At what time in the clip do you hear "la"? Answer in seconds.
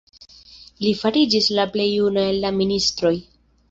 1.59-1.69, 2.49-2.57